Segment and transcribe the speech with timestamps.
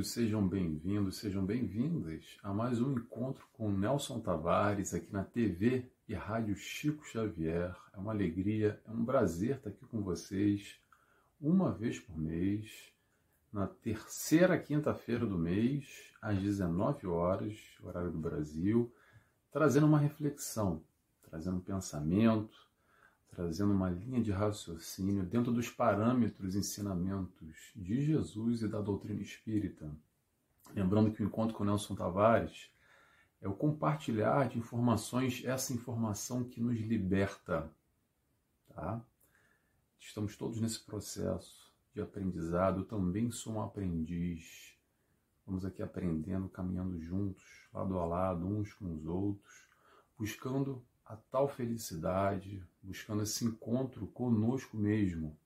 [0.00, 5.92] Todos, sejam bem-vindos, sejam bem-vindas a mais um encontro com Nelson Tavares aqui na TV
[6.08, 7.76] e Rádio Chico Xavier.
[7.92, 10.80] É uma alegria, é um prazer estar aqui com vocês
[11.38, 12.90] uma vez por mês,
[13.52, 18.90] na terceira quinta-feira do mês, às 19 horas, horário do Brasil,
[19.52, 20.82] trazendo uma reflexão,
[21.28, 22.69] trazendo um pensamento,
[23.40, 29.90] trazendo uma linha de raciocínio dentro dos parâmetros ensinamentos de Jesus e da doutrina espírita.
[30.74, 32.70] Lembrando que o encontro com Nelson Tavares
[33.40, 37.72] é o compartilhar de informações, essa informação que nos liberta.
[38.74, 39.02] Tá?
[39.98, 42.80] Estamos todos nesse processo de aprendizado.
[42.80, 44.76] Eu também sou um aprendiz.
[45.46, 49.66] Vamos aqui aprendendo, caminhando juntos, lado a lado, uns com os outros,
[50.18, 55.36] buscando a tal felicidade, buscando esse encontro conosco mesmo.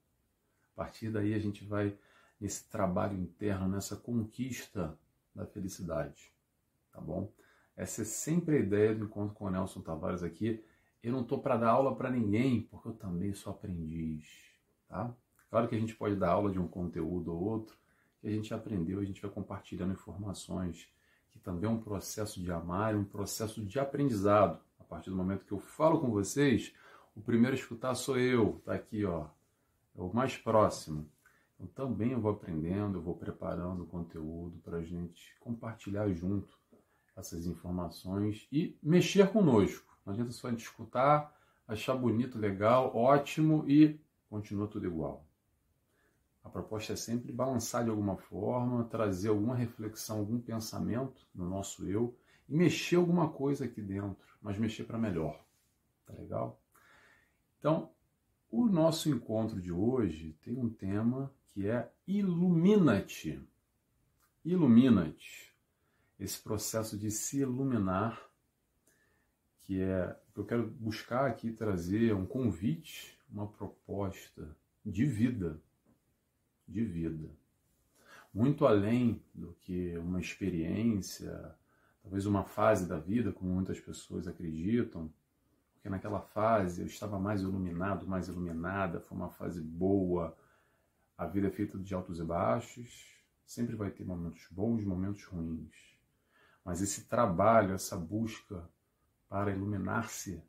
[0.74, 1.96] A partir daí a gente vai
[2.38, 4.94] nesse trabalho interno, nessa conquista
[5.34, 6.30] da felicidade,
[6.92, 7.32] tá bom?
[7.74, 10.62] Essa é sempre a ideia do encontro com o Nelson Tavares aqui.
[11.02, 14.26] Eu não estou para dar aula para ninguém, porque eu também sou aprendiz,
[14.86, 15.14] tá?
[15.48, 17.74] Claro que a gente pode dar aula de um conteúdo ou outro
[18.20, 20.92] que a gente aprendeu, a gente vai compartilhando informações,
[21.30, 24.60] que também é um processo de amar, um processo de aprendizado.
[24.94, 26.72] Partir do momento que eu falo com vocês,
[27.16, 29.26] o primeiro a escutar sou eu, tá aqui, ó,
[29.96, 31.10] é o mais próximo.
[31.58, 36.56] Então também eu vou aprendendo, eu vou preparando o conteúdo para a gente compartilhar junto
[37.16, 39.98] essas informações e mexer conosco.
[40.06, 43.98] Não adianta só a gente escutar, achar bonito, legal, ótimo e
[44.30, 45.26] continua tudo igual.
[46.44, 51.84] A proposta é sempre balançar de alguma forma, trazer alguma reflexão, algum pensamento no nosso
[51.84, 52.16] eu
[52.48, 55.42] e mexer alguma coisa aqui dentro, mas mexer para melhor.
[56.06, 56.60] Tá legal?
[57.58, 57.90] Então,
[58.50, 63.42] o nosso encontro de hoje tem um tema que é Ilumina-te.
[64.44, 65.52] Ilumina-te.
[66.20, 68.22] Esse processo de se iluminar,
[69.62, 74.54] que é eu quero buscar aqui trazer um convite, uma proposta
[74.84, 75.60] de vida,
[76.68, 77.30] de vida.
[78.32, 81.54] Muito além do que uma experiência,
[82.04, 85.10] talvez uma fase da vida, como muitas pessoas acreditam,
[85.72, 90.36] porque naquela fase eu estava mais iluminado, mais iluminada, foi uma fase boa.
[91.16, 95.96] A vida é feita de altos e baixos, sempre vai ter momentos bons momentos ruins.
[96.62, 98.68] Mas esse trabalho, essa busca
[99.28, 100.42] para iluminar-se é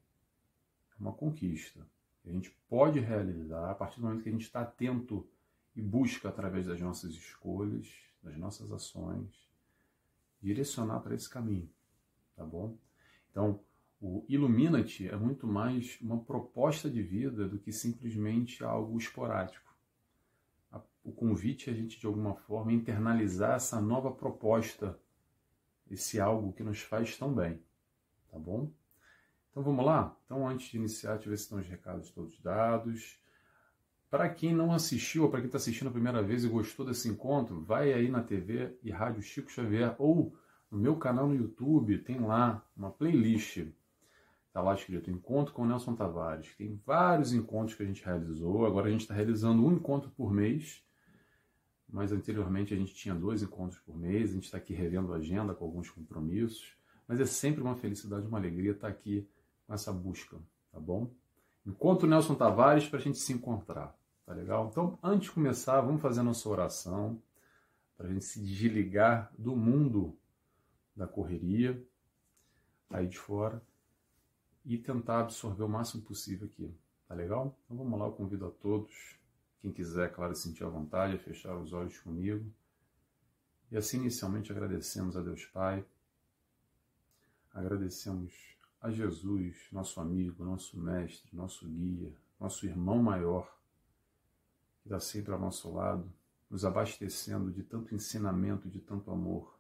[1.00, 1.88] uma conquista.
[2.26, 5.26] A gente pode realizar a partir do momento que a gente está atento
[5.74, 7.88] e busca através das nossas escolhas,
[8.22, 9.45] das nossas ações,
[10.46, 11.68] direcionar para esse caminho,
[12.36, 12.78] tá bom?
[13.32, 13.60] Então,
[14.00, 19.66] o Ilumina-te é muito mais uma proposta de vida do que simplesmente algo esporádico.
[21.04, 25.00] O convite é a gente, de alguma forma, internalizar essa nova proposta,
[25.90, 27.60] esse algo que nos faz tão bem,
[28.32, 28.72] tá bom?
[29.50, 30.16] Então vamos lá?
[30.26, 33.20] Então, antes de iniciar, deixa eu ver se estão os recados todos dados.
[34.10, 37.10] Para quem não assistiu, ou para quem está assistindo a primeira vez e gostou desse
[37.10, 40.36] encontro, vai aí na TV e Rádio Chico Xavier ou
[40.72, 43.66] no meu canal no YouTube, tem lá uma playlist.
[44.48, 46.56] Está lá escrito Encontro com Nelson Tavares.
[46.56, 48.66] Tem vários encontros que a gente realizou.
[48.66, 50.82] Agora a gente está realizando um encontro por mês.
[51.90, 54.32] Mas anteriormente a gente tinha dois encontros por mês.
[54.32, 56.76] A gente está aqui revendo a agenda com alguns compromissos.
[57.08, 59.28] Mas é sempre uma felicidade, uma alegria estar aqui
[59.68, 60.38] com essa busca,
[60.72, 61.12] tá bom?
[61.66, 64.68] Encontro Nelson Tavares para a gente se encontrar, tá legal?
[64.70, 67.22] Então, antes de começar, vamos fazer a nossa oração
[67.98, 70.18] para a gente se desligar do mundo
[70.96, 71.84] da correria
[72.90, 73.62] aí de fora
[74.64, 76.74] e tentar absorver o máximo possível aqui,
[77.08, 77.58] tá legal?
[77.66, 79.20] Então vamos lá, eu convido a todos,
[79.60, 82.46] quem quiser, claro, sentir a vontade, a fechar os olhos comigo.
[83.72, 85.86] E assim, inicialmente, agradecemos a Deus Pai,
[87.54, 88.55] agradecemos
[88.86, 93.52] a Jesus, nosso amigo, nosso mestre, nosso guia, nosso irmão maior,
[94.84, 96.14] que está sempre ao nosso lado,
[96.48, 99.58] nos abastecendo de tanto ensinamento, de tanto amor.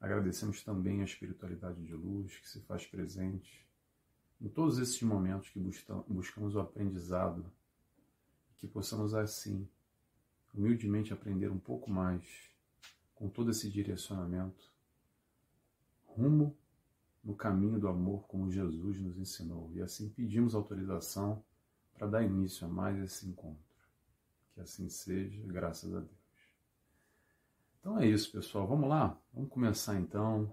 [0.00, 3.68] Agradecemos também a espiritualidade de luz que se faz presente
[4.40, 5.60] em todos esses momentos que
[6.08, 7.44] buscamos o aprendizado,
[8.56, 9.68] que possamos assim,
[10.54, 12.24] humildemente aprender um pouco mais
[13.14, 14.72] com todo esse direcionamento
[16.06, 16.56] rumo
[17.28, 19.70] no caminho do amor como Jesus nos ensinou.
[19.74, 21.44] E assim pedimos autorização
[21.92, 23.62] para dar início a mais esse encontro.
[24.54, 26.10] Que assim seja, graças a Deus.
[27.78, 28.66] Então é isso, pessoal.
[28.66, 29.20] Vamos lá?
[29.34, 30.50] Vamos começar então.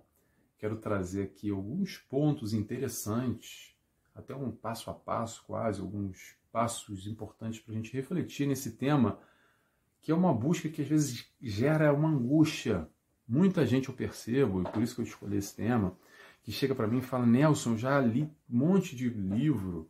[0.57, 3.74] Quero trazer aqui alguns pontos interessantes,
[4.13, 9.18] até um passo a passo, quase, alguns passos importantes para a gente refletir nesse tema
[10.01, 12.88] que é uma busca que às vezes gera uma angústia.
[13.25, 15.98] Muita gente eu percebo, e por isso que eu escolhi esse tema,
[16.45, 19.89] que chega para mim e fala: Nelson, já li um monte de livro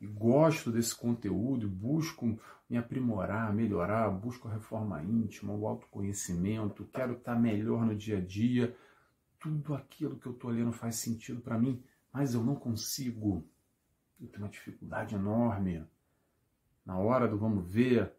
[0.00, 2.38] e gosto desse conteúdo, busco
[2.70, 8.20] me aprimorar, melhorar, busco a reforma íntima, o autoconhecimento, quero estar melhor no dia a
[8.20, 8.76] dia.
[9.40, 13.44] Tudo aquilo que eu estou lendo faz sentido para mim, mas eu não consigo.
[14.20, 15.84] Eu tenho uma dificuldade enorme.
[16.86, 18.12] Na hora do vamos ver,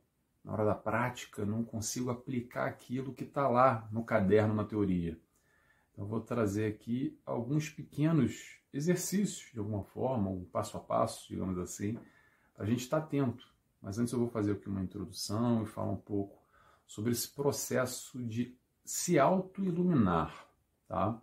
[0.43, 5.17] na hora da prática, não consigo aplicar aquilo que está lá no caderno, na teoria.
[6.00, 11.57] Então, vou trazer aqui alguns pequenos exercícios, de alguma forma, um passo a passo, digamos
[11.57, 12.00] assim,
[12.56, 13.46] para a gente estar tá atento.
[13.81, 16.42] Mas antes eu vou fazer aqui uma introdução e falar um pouco
[16.88, 20.48] sobre esse processo de se auto-iluminar.
[20.88, 21.22] Tá?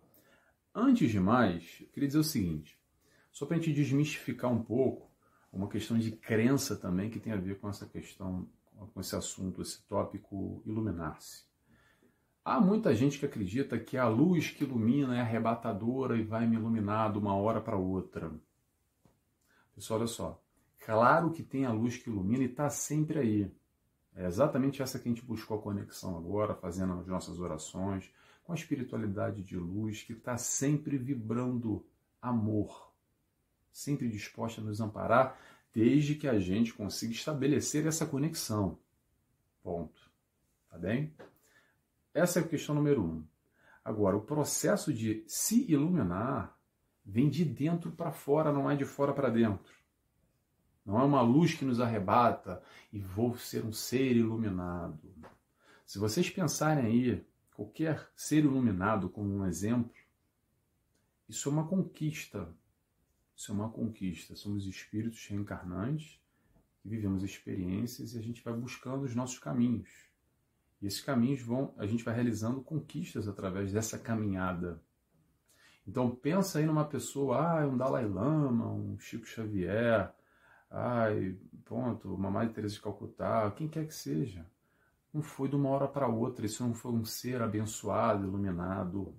[0.75, 2.79] Antes de mais, eu queria dizer o seguinte,
[3.31, 5.09] só para a gente desmistificar um pouco,
[5.51, 8.47] uma questão de crença também que tem a ver com essa questão
[8.93, 11.47] com esse assunto, esse tópico iluminar-se.
[12.49, 16.55] Há muita gente que acredita que a luz que ilumina é arrebatadora e vai me
[16.55, 18.31] iluminar de uma hora para outra.
[19.75, 20.41] Pessoal, olha só.
[20.79, 23.51] Claro que tem a luz que ilumina e está sempre aí.
[24.15, 28.09] É exatamente essa que a gente buscou a conexão agora, fazendo as nossas orações,
[28.45, 31.85] com a espiritualidade de luz que está sempre vibrando
[32.21, 32.93] amor,
[33.73, 35.37] sempre disposta a nos amparar
[35.73, 38.79] desde que a gente consiga estabelecer essa conexão.
[39.61, 40.09] Ponto.
[40.69, 41.13] Tá bem?
[42.13, 43.25] Essa é a questão número um.
[43.83, 46.57] Agora, o processo de se iluminar
[47.05, 49.73] vem de dentro para fora, não é de fora para dentro.
[50.85, 52.61] Não é uma luz que nos arrebata
[52.91, 54.99] e vou ser um ser iluminado.
[55.85, 57.25] Se vocês pensarem aí,
[57.55, 59.93] qualquer ser iluminado como um exemplo,
[61.29, 62.53] isso é uma conquista
[63.37, 64.35] isso é uma conquista.
[64.35, 66.19] Somos espíritos reencarnantes
[66.81, 70.06] que vivemos experiências e a gente vai buscando os nossos caminhos.
[70.81, 74.81] E esses caminhos vão, a gente vai realizando conquistas através dessa caminhada.
[75.87, 80.13] Então pensa aí numa pessoa, ah, um Dalai Lama, um Chico Xavier,
[80.69, 84.45] ai, ponto, uma Madre Teresa de Calcutá, quem quer que seja.
[85.13, 89.15] Não foi de uma hora para outra, isso não foi um ser abençoado, iluminado.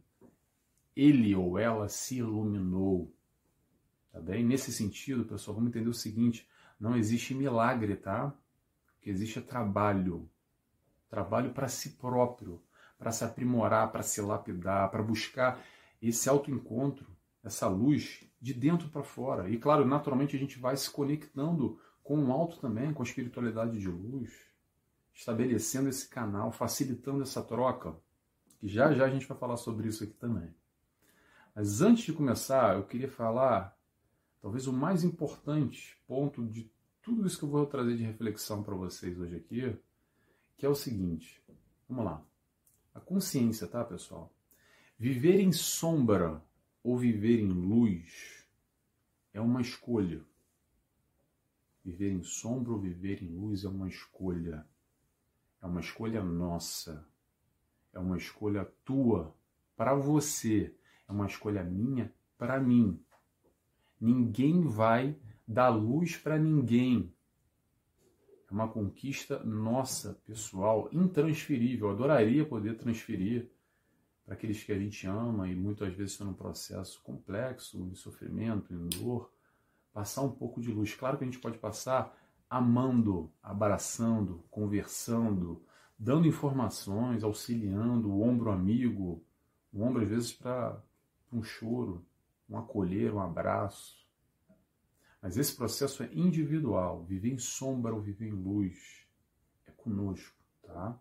[0.94, 3.12] Ele ou ela se iluminou.
[4.12, 4.44] Tá bem?
[4.44, 8.26] Nesse sentido, pessoal, vamos entender o seguinte: não existe milagre, tá?
[8.26, 10.28] O que existe é trabalho.
[11.08, 12.62] Trabalho para si próprio,
[12.98, 15.62] para se aprimorar, para se lapidar, para buscar
[16.02, 17.06] esse autoencontro,
[17.42, 19.48] essa luz de dentro para fora.
[19.48, 23.78] E claro, naturalmente a gente vai se conectando com o alto também, com a espiritualidade
[23.78, 24.32] de luz,
[25.12, 27.96] estabelecendo esse canal, facilitando essa troca,
[28.58, 30.54] que já já a gente vai falar sobre isso aqui também.
[31.54, 33.76] Mas antes de começar, eu queria falar
[34.40, 36.70] talvez o mais importante ponto de
[37.02, 39.76] tudo isso que eu vou trazer de reflexão para vocês hoje aqui,
[40.58, 41.40] que é o seguinte.
[41.88, 42.22] Vamos lá.
[42.92, 44.30] A consciência, tá, pessoal?
[44.98, 46.42] Viver em sombra
[46.82, 48.44] ou viver em luz
[49.32, 50.20] é uma escolha.
[51.84, 54.66] Viver em sombra ou viver em luz é uma escolha.
[55.62, 57.06] É uma escolha nossa.
[57.92, 59.32] É uma escolha tua
[59.76, 60.74] para você.
[61.08, 63.00] É uma escolha minha para mim.
[64.00, 67.14] Ninguém vai dar luz para ninguém.
[68.50, 71.88] É uma conquista nossa, pessoal, intransferível.
[71.88, 73.50] Eu adoraria poder transferir
[74.24, 78.72] para aqueles que a gente ama e muitas vezes estão num processo complexo, em sofrimento,
[78.72, 79.30] em dor,
[79.92, 80.94] passar um pouco de luz.
[80.94, 82.16] Claro que a gente pode passar
[82.48, 85.62] amando, abraçando, conversando,
[85.98, 89.22] dando informações, auxiliando, o ombro amigo,
[89.72, 90.82] o ombro às vezes para
[91.30, 92.06] um choro,
[92.48, 94.07] um acolher, um abraço.
[95.20, 97.04] Mas esse processo é individual.
[97.04, 99.06] Viver em sombra ou viver em luz
[99.66, 100.98] é conosco, tá?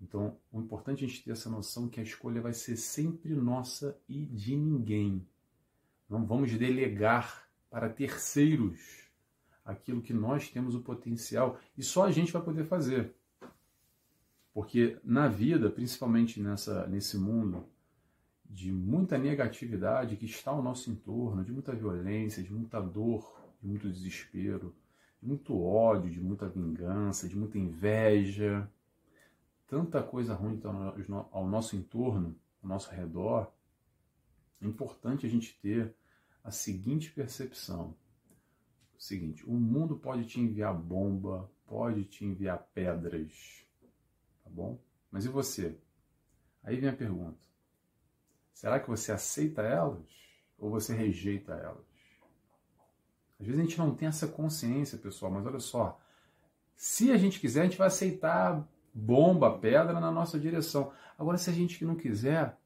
[0.00, 3.34] Então, o importante é a gente ter essa noção que a escolha vai ser sempre
[3.34, 5.26] nossa e de ninguém.
[6.08, 9.08] Não vamos delegar para terceiros
[9.64, 13.14] aquilo que nós temos o potencial e só a gente vai poder fazer.
[14.54, 17.66] Porque na vida, principalmente nessa, nesse mundo
[18.48, 23.66] de muita negatividade que está ao nosso entorno, de muita violência, de muita dor, de
[23.66, 24.74] muito desespero,
[25.20, 28.70] de muito ódio, de muita vingança, de muita inveja,
[29.66, 30.60] tanta coisa ruim
[31.30, 33.52] ao nosso entorno, ao nosso redor,
[34.60, 35.94] é importante a gente ter
[36.42, 37.94] a seguinte percepção.
[38.96, 43.64] O seguinte, o mundo pode te enviar bomba, pode te enviar pedras,
[44.42, 44.80] tá bom?
[45.10, 45.78] Mas e você?
[46.62, 47.38] Aí vem a pergunta.
[48.52, 50.04] Será que você aceita elas
[50.58, 51.87] ou você rejeita elas?
[53.40, 56.00] Às vezes a gente não tem essa consciência, pessoal, mas olha só.
[56.74, 60.92] Se a gente quiser, a gente vai aceitar bomba pedra na nossa direção.
[61.16, 62.56] Agora, se a gente não quiser,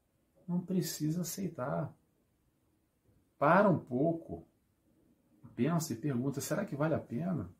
[0.48, 1.92] não precisa aceitar.
[3.38, 4.46] Para um pouco,
[5.54, 7.50] pensa e pergunta: será que vale a pena?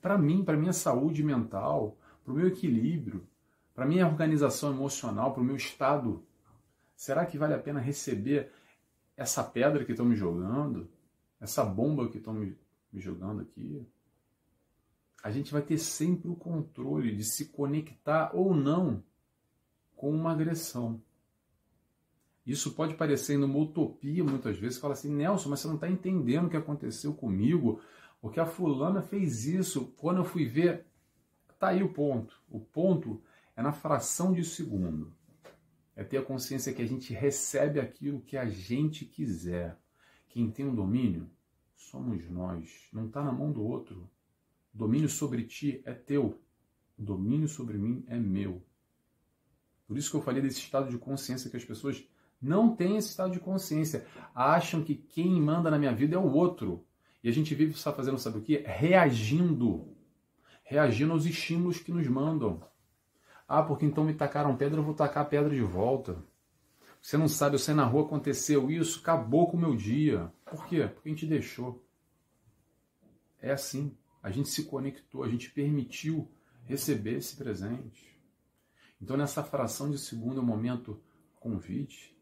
[0.00, 3.26] Para mim, para minha saúde mental, para o meu equilíbrio,
[3.74, 6.24] para minha organização emocional, para o meu estado,
[6.96, 8.52] será que vale a pena receber
[9.16, 10.88] essa pedra que estão me jogando,
[11.42, 12.56] essa bomba que estão me,
[12.92, 13.84] me jogando aqui?
[15.24, 19.02] A gente vai ter sempre o controle de se conectar ou não
[19.96, 21.02] com uma agressão.
[22.46, 24.78] Isso pode parecer uma utopia muitas vezes.
[24.78, 27.80] Fala assim, Nelson, mas você não está entendendo o que aconteceu comigo,
[28.20, 29.92] porque a fulana fez isso.
[29.96, 30.86] Quando eu fui ver,
[31.58, 32.40] tá aí o ponto.
[32.48, 33.20] O ponto
[33.56, 35.12] é na fração de segundo.
[35.94, 39.76] É ter a consciência que a gente recebe aquilo que a gente quiser.
[40.32, 41.30] Quem tem o um domínio
[41.76, 42.88] somos nós.
[42.90, 44.10] Não está na mão do outro.
[44.74, 46.40] O domínio sobre ti é teu.
[46.98, 48.62] O domínio sobre mim é meu.
[49.86, 52.02] Por isso que eu falei desse estado de consciência que as pessoas
[52.40, 54.06] não têm esse estado de consciência.
[54.34, 56.82] Acham que quem manda na minha vida é o outro.
[57.22, 58.64] E a gente vive só fazendo, sabe o quê?
[58.66, 59.94] Reagindo.
[60.64, 62.62] Reagindo aos estímulos que nos mandam.
[63.46, 66.24] Ah, porque então me tacaram pedra, eu vou tacar a pedra de volta.
[67.02, 70.32] Você não sabe, eu saí na rua, aconteceu isso, acabou com o meu dia.
[70.46, 70.86] Por quê?
[70.86, 71.84] Porque a gente deixou.
[73.40, 73.96] É assim.
[74.22, 76.30] A gente se conectou, a gente permitiu
[76.64, 78.16] receber esse presente.
[79.00, 81.02] Então, nessa fração de segundo, é o momento
[81.40, 82.16] convite,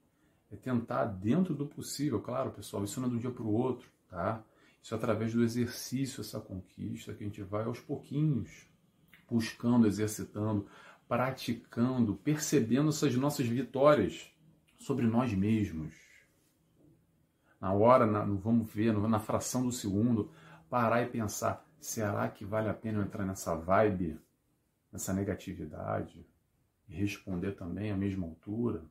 [0.51, 3.87] é tentar, dentro do possível, claro, pessoal, isso não é do dia para o outro,
[4.09, 4.43] tá?
[4.83, 8.67] Isso é através do exercício, essa conquista, que a gente vai aos pouquinhos,
[9.31, 10.67] buscando, exercitando,
[11.07, 14.33] praticando, percebendo essas nossas vitórias
[14.81, 15.95] sobre nós mesmos.
[17.61, 20.33] Na hora, na, vamos ver, na fração do segundo,
[20.69, 24.19] parar e pensar: será que vale a pena eu entrar nessa vibe,
[24.91, 26.27] nessa negatividade?
[26.89, 28.85] E responder também à mesma altura?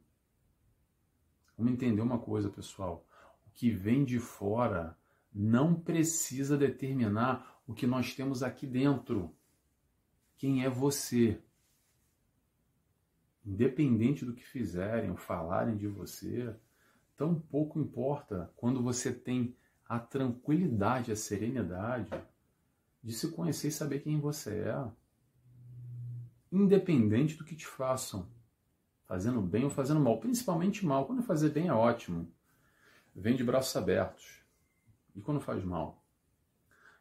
[1.57, 3.05] Vamos entender uma coisa, pessoal.
[3.45, 4.95] O que vem de fora
[5.33, 9.35] não precisa determinar o que nós temos aqui dentro.
[10.37, 11.41] Quem é você?
[13.45, 16.53] Independente do que fizerem ou falarem de você,
[17.15, 19.55] tão pouco importa quando você tem
[19.87, 22.09] a tranquilidade, a serenidade
[23.03, 24.91] de se conhecer e saber quem você é.
[26.51, 28.27] Independente do que te façam
[29.09, 31.05] fazendo bem ou fazendo mal, principalmente mal.
[31.05, 32.31] Quando fazer bem é ótimo,
[33.15, 34.43] vem de braços abertos.
[35.15, 36.03] E quando faz mal?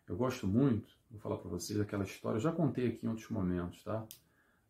[0.08, 3.28] Eu gosto muito, vou falar para vocês aquela história, eu já contei aqui em outros
[3.28, 4.06] momentos, tá?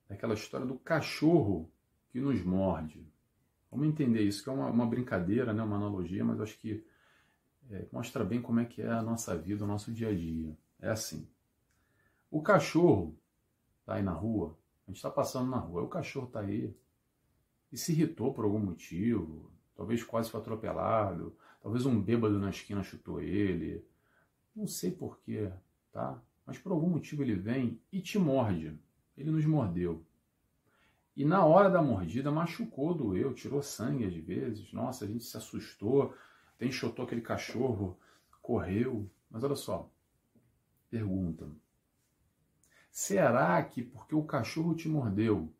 [0.09, 1.71] Aquela história do cachorro
[2.11, 3.07] que nos morde.
[3.71, 5.63] Vamos entender isso, que é uma, uma brincadeira, né?
[5.63, 6.85] uma analogia, mas acho que
[7.71, 10.57] é, mostra bem como é que é a nossa vida, o nosso dia a dia.
[10.81, 11.29] É assim.
[12.31, 13.19] O cachorro
[13.85, 16.75] tá aí na rua, a gente está passando na rua, o cachorro tá aí,
[17.71, 22.83] e se irritou por algum motivo, talvez quase foi atropelado, talvez um bêbado na esquina
[22.83, 23.85] chutou ele,
[24.55, 25.51] não sei porquê,
[25.93, 26.21] tá?
[26.47, 28.79] Mas por algum motivo ele vem e te morde.
[29.19, 30.05] Ele nos mordeu.
[31.17, 34.73] E na hora da mordida machucou, doeu, tirou sangue às vezes.
[34.73, 36.15] Nossa, a gente se assustou,
[36.55, 37.99] até enxotou aquele cachorro,
[38.41, 39.11] correu.
[39.29, 39.91] Mas olha só,
[40.89, 41.51] pergunta:
[42.93, 45.53] será que porque o cachorro te mordeu,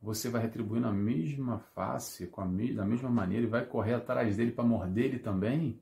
[0.00, 3.94] você vai retribuir na mesma face, com a me da mesma maneira, e vai correr
[3.94, 5.80] atrás dele para morder ele também?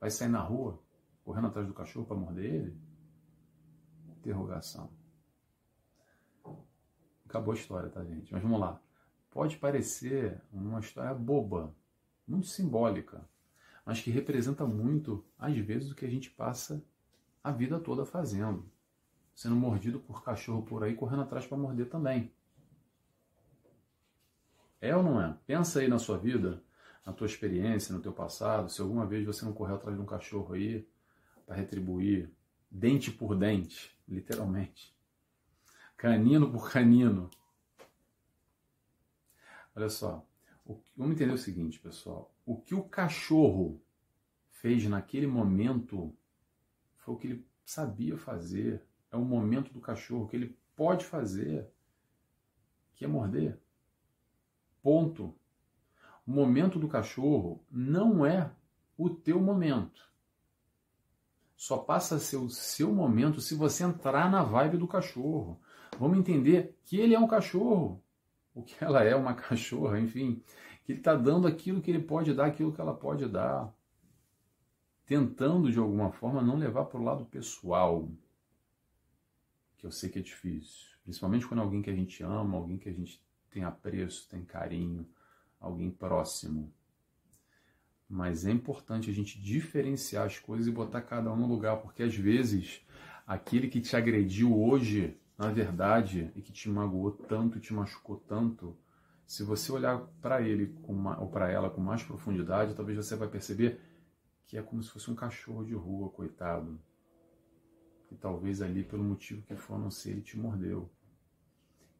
[0.00, 0.82] Vai sair na rua
[1.24, 2.76] correndo atrás do cachorro para morder ele?
[4.18, 5.01] Interrogação.
[7.32, 8.30] Acabou a história, tá, gente?
[8.30, 8.78] Mas vamos lá.
[9.30, 11.74] Pode parecer uma história boba,
[12.28, 13.26] muito simbólica,
[13.86, 16.84] mas que representa muito, às vezes, o que a gente passa
[17.42, 18.70] a vida toda fazendo.
[19.34, 22.30] Sendo mordido por cachorro por aí, correndo atrás para morder também.
[24.78, 25.34] É ou não é?
[25.46, 26.62] Pensa aí na sua vida,
[27.06, 30.06] na tua experiência, no teu passado, se alguma vez você não correu atrás de um
[30.06, 30.86] cachorro aí
[31.46, 32.30] para retribuir
[32.70, 34.91] dente por dente, literalmente.
[35.96, 37.30] Canino por canino.
[39.74, 40.26] Olha só,
[40.96, 42.34] vamos entender o seguinte, pessoal.
[42.44, 43.80] O que o cachorro
[44.48, 46.14] fez naquele momento
[46.98, 48.82] foi o que ele sabia fazer.
[49.10, 51.68] É o momento do cachorro que ele pode fazer,
[52.94, 53.58] que é morder.
[54.82, 55.34] Ponto.
[56.26, 58.50] O momento do cachorro não é
[58.96, 60.10] o teu momento.
[61.56, 65.60] Só passa a ser o seu momento se você entrar na vibe do cachorro.
[66.02, 68.02] Vamos entender que ele é um cachorro,
[68.52, 70.42] o que ela é uma cachorra, enfim,
[70.82, 73.72] que ele está dando aquilo que ele pode dar, aquilo que ela pode dar,
[75.06, 78.10] tentando de alguma forma não levar para o lado pessoal,
[79.78, 80.88] que eu sei que é difícil.
[81.04, 84.44] Principalmente quando é alguém que a gente ama, alguém que a gente tem apreço, tem
[84.44, 85.08] carinho,
[85.60, 86.74] alguém próximo.
[88.08, 92.02] Mas é importante a gente diferenciar as coisas e botar cada um no lugar, porque
[92.02, 92.84] às vezes
[93.24, 98.76] aquele que te agrediu hoje, na verdade, e que te magoou tanto, te machucou tanto,
[99.26, 103.26] se você olhar para ele uma, ou para ela com mais profundidade, talvez você vai
[103.26, 103.80] perceber
[104.46, 106.78] que é como se fosse um cachorro de rua, coitado.
[108.06, 110.88] Que talvez ali, pelo motivo que for, não sei, ele te mordeu.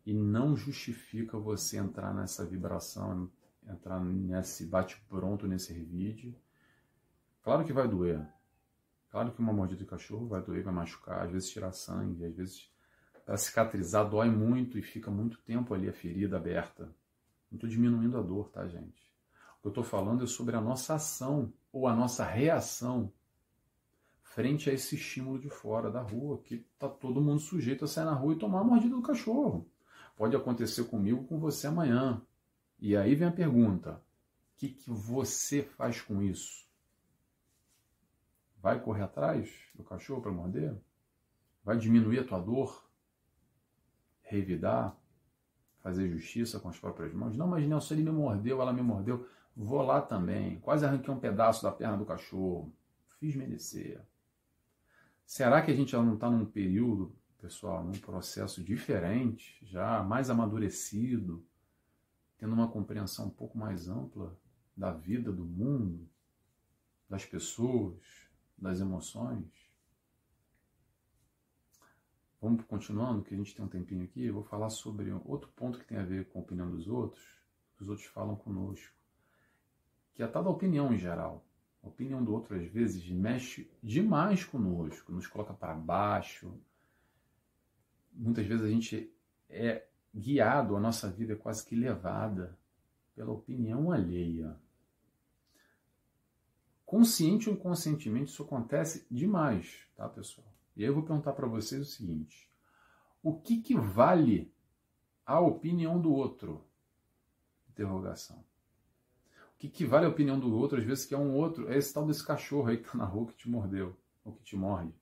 [0.07, 3.29] E não justifica você entrar nessa vibração,
[3.67, 6.33] entrar nesse bate-pronto, nesse revide.
[7.43, 8.25] Claro que vai doer.
[9.11, 12.37] Claro que uma mordida de cachorro vai doer, vai machucar, às vezes tirar sangue, às
[12.37, 12.72] vezes
[13.25, 16.85] para cicatrizar dói muito e fica muito tempo ali a ferida aberta.
[17.51, 19.13] Não estou diminuindo a dor, tá, gente?
[19.59, 23.13] O que eu estou falando é sobre a nossa ação ou a nossa reação
[24.23, 28.07] frente a esse estímulo de fora da rua, que está todo mundo sujeito a sair
[28.07, 29.69] na rua e tomar a mordida do cachorro.
[30.17, 32.21] Pode acontecer comigo, com você amanhã.
[32.79, 36.67] E aí vem a pergunta: o que, que você faz com isso?
[38.61, 40.77] Vai correr atrás do cachorro para morder?
[41.65, 42.89] Vai diminuir a tua dor?
[44.33, 44.97] Revidar?
[45.81, 47.37] Fazer justiça com as próprias mãos?
[47.37, 49.29] Não, mas Nelson, ele me mordeu, ela me mordeu.
[49.55, 50.59] Vou lá também.
[50.61, 52.73] Quase arranquei um pedaço da perna do cachorro.
[53.19, 54.01] Fiz merecer.
[55.27, 60.31] Será que a gente já não está num período, pessoal, num processo diferente, já mais
[60.31, 61.45] amadurecido,
[62.39, 64.37] tendo uma compreensão um pouco mais ampla
[64.77, 66.09] da vida, do mundo,
[67.09, 68.01] das pessoas,
[68.57, 69.62] das emoções.
[72.43, 74.25] Vamos continuando, que a gente tem um tempinho aqui.
[74.25, 77.23] Eu vou falar sobre outro ponto que tem a ver com a opinião dos outros,
[77.77, 78.93] que os outros falam conosco,
[80.13, 81.47] que é a tal da opinião em geral.
[81.85, 86.53] A opinião do outro, às vezes, mexe demais conosco, nos coloca para baixo.
[88.13, 89.15] Muitas vezes a gente
[89.49, 92.59] é guiado, a nossa vida é quase que levada
[93.15, 94.57] pela opinião alheia.
[96.85, 100.53] Consciente ou inconscientemente, isso acontece demais, tá, pessoal?
[100.77, 102.51] E aí eu vou perguntar para vocês o seguinte:
[103.23, 104.53] o que, que vale
[105.25, 106.65] a opinião do outro?
[107.71, 108.39] Interrogação.
[109.55, 111.79] O que, que vale a opinião do outro, às vezes, que é um outro, é
[111.79, 114.57] esse tal desse cachorro aí que tá na rua que te mordeu, ou que te
[114.57, 114.93] morde.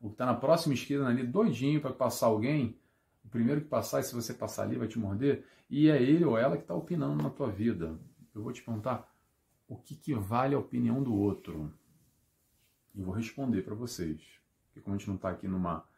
[0.00, 2.78] Ou que tá na próxima esquina ali, doidinho para passar alguém
[3.24, 6.24] o primeiro que passar, e se você passar ali, vai te morder, e é ele
[6.24, 7.98] ou ela que está opinando na tua vida.
[8.34, 9.10] Eu vou te perguntar
[9.66, 11.72] o que, que vale a opinião do outro.
[12.94, 14.20] Eu vou responder para vocês.
[14.74, 15.88] Porque como a gente não está aqui numa,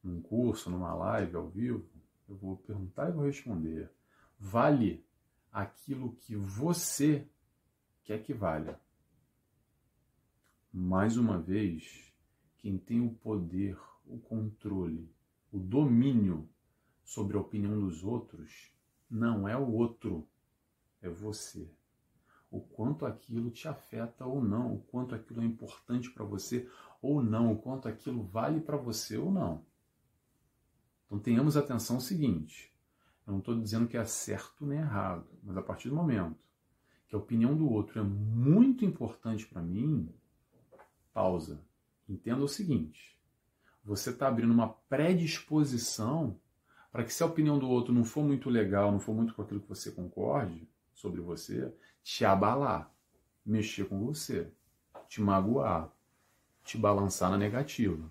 [0.00, 1.84] num curso, numa live ao vivo,
[2.28, 3.90] eu vou perguntar e vou responder.
[4.38, 5.04] Vale
[5.52, 7.26] aquilo que você
[8.04, 8.78] quer que valha.
[10.72, 12.14] Mais uma vez,
[12.58, 15.12] quem tem o poder, o controle,
[15.50, 16.48] o domínio
[17.02, 18.72] sobre a opinião dos outros
[19.10, 20.24] não é o outro,
[21.02, 21.68] é você.
[22.54, 26.70] O quanto aquilo te afeta ou não, o quanto aquilo é importante para você
[27.02, 29.64] ou não, o quanto aquilo vale para você ou não.
[31.04, 32.72] Então tenhamos atenção seguinte:
[33.26, 36.38] eu não estou dizendo que é certo nem errado, mas a partir do momento
[37.08, 40.08] que a opinião do outro é muito importante para mim,
[41.12, 41.60] pausa.
[42.08, 43.18] Entenda o seguinte:
[43.84, 46.38] você está abrindo uma predisposição
[46.92, 49.42] para que se a opinião do outro não for muito legal, não for muito com
[49.42, 52.94] aquilo que você concorde sobre você, te abalar,
[53.44, 54.52] mexer com você,
[55.08, 55.90] te magoar,
[56.62, 58.10] te balançar na negativa.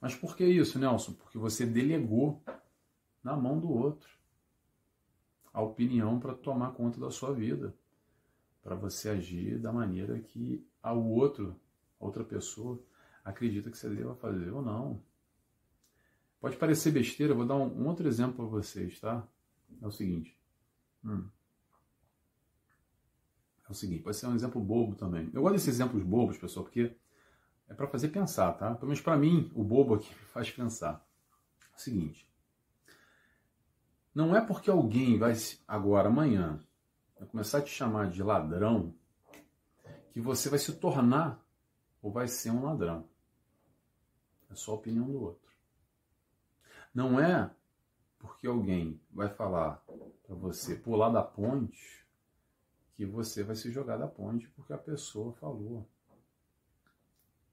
[0.00, 1.14] Mas por que isso, Nelson?
[1.14, 2.40] Porque você delegou
[3.22, 4.08] na mão do outro
[5.52, 7.74] a opinião para tomar conta da sua vida,
[8.62, 11.60] para você agir da maneira que a outro,
[12.00, 12.80] a outra pessoa,
[13.24, 15.02] acredita que você deva fazer ou não.
[16.40, 19.26] Pode parecer besteira, vou dar um, um outro exemplo para vocês, tá?
[19.80, 20.36] É o seguinte.
[21.04, 21.28] Hum.
[23.68, 25.30] É o seguinte, pode ser um exemplo bobo também.
[25.32, 26.94] Eu gosto desses exemplos bobos, pessoal, porque
[27.68, 28.74] é para fazer pensar, tá?
[28.74, 31.06] Pelo menos para mim, o bobo aqui faz pensar.
[31.72, 32.28] É o seguinte.
[34.14, 35.34] Não é porque alguém vai
[35.66, 36.62] agora, amanhã,
[37.18, 38.94] vai começar a te chamar de ladrão
[40.12, 41.44] que você vai se tornar
[42.00, 43.08] ou vai ser um ladrão.
[44.50, 45.50] É só a opinião do outro.
[46.94, 47.50] Não é
[48.18, 49.82] porque alguém vai falar
[50.22, 52.03] para você pular da ponte
[52.96, 55.88] que você vai se jogar da ponte porque a pessoa falou.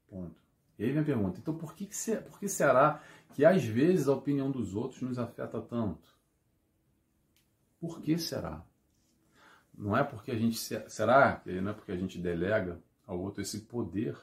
[0.07, 0.39] Ponto.
[0.77, 3.01] E aí vem a pergunta: então por que, que, por que será
[3.33, 6.15] que às vezes a opinião dos outros nos afeta tanto?
[7.79, 8.63] Por que será?
[9.73, 10.57] Não é porque a gente.
[10.57, 14.15] Será não é porque a gente delega ao outro esse poder?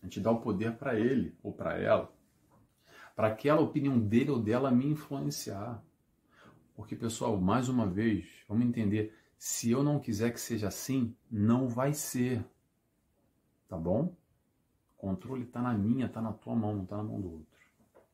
[0.00, 2.12] A gente dá o poder para ele ou para ela
[3.14, 5.82] para aquela opinião dele ou dela me influenciar.
[6.74, 11.68] Porque, pessoal, mais uma vez, vamos entender: se eu não quiser que seja assim, não
[11.68, 12.44] vai ser.
[13.68, 14.14] Tá bom?
[14.96, 17.58] O controle está na minha, está na tua mão, não está na mão do outro.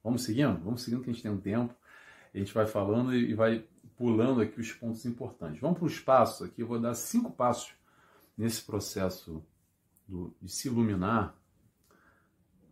[0.03, 0.59] Vamos seguindo?
[0.65, 1.75] Vamos seguindo que a gente tem um tempo.
[2.35, 5.61] A gente vai falando e vai pulando aqui os pontos importantes.
[5.61, 6.63] Vamos para os passos aqui.
[6.63, 7.75] Eu vou dar cinco passos
[8.35, 9.45] nesse processo
[10.09, 11.37] do, de se iluminar.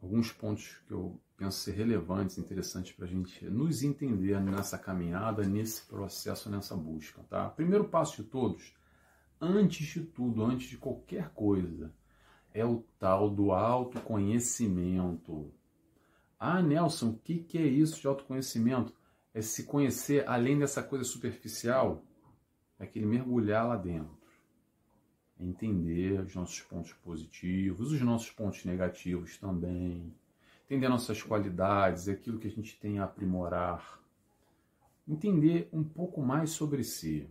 [0.00, 5.44] Alguns pontos que eu penso ser relevantes, interessantes para a gente nos entender nessa caminhada,
[5.44, 7.22] nesse processo, nessa busca.
[7.24, 7.50] Tá?
[7.50, 8.74] Primeiro passo de todos,
[9.40, 11.92] antes de tudo, antes de qualquer coisa,
[12.54, 15.52] é o tal do autoconhecimento.
[16.38, 18.94] Ah, Nelson, o que, que é isso de autoconhecimento?
[19.34, 22.02] É se conhecer além dessa coisa superficial,
[22.78, 24.16] é aquele mergulhar lá dentro.
[25.38, 30.14] É entender os nossos pontos positivos, os nossos pontos negativos também.
[30.66, 34.00] Entender nossas qualidades, aquilo que a gente tem a aprimorar.
[35.06, 37.30] Entender um pouco mais sobre si.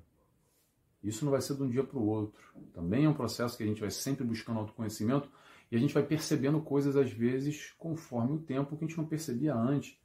[1.03, 2.41] Isso não vai ser de um dia para o outro.
[2.73, 5.29] Também é um processo que a gente vai sempre buscando autoconhecimento
[5.69, 9.05] e a gente vai percebendo coisas às vezes conforme o tempo que a gente não
[9.05, 9.99] percebia antes.